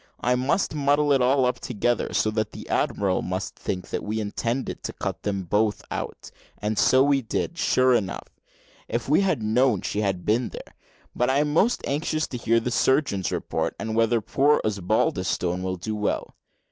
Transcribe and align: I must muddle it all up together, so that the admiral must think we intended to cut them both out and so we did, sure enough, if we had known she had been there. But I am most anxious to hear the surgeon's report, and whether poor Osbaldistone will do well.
I 0.21 0.33
must 0.33 0.73
muddle 0.73 1.13
it 1.13 1.21
all 1.21 1.45
up 1.45 1.59
together, 1.59 2.11
so 2.11 2.31
that 2.31 2.53
the 2.53 2.67
admiral 2.69 3.21
must 3.21 3.55
think 3.55 3.85
we 4.01 4.19
intended 4.19 4.81
to 4.81 4.93
cut 4.93 5.21
them 5.21 5.43
both 5.43 5.83
out 5.91 6.31
and 6.57 6.79
so 6.79 7.03
we 7.03 7.21
did, 7.21 7.59
sure 7.59 7.93
enough, 7.93 8.27
if 8.87 9.07
we 9.07 9.21
had 9.21 9.43
known 9.43 9.81
she 9.83 10.01
had 10.01 10.25
been 10.25 10.49
there. 10.49 10.73
But 11.15 11.29
I 11.29 11.37
am 11.37 11.53
most 11.53 11.83
anxious 11.85 12.25
to 12.29 12.37
hear 12.37 12.59
the 12.59 12.71
surgeon's 12.71 13.31
report, 13.31 13.75
and 13.79 13.95
whether 13.95 14.21
poor 14.21 14.59
Osbaldistone 14.65 15.61
will 15.61 15.75
do 15.77 15.95
well. 15.95 16.33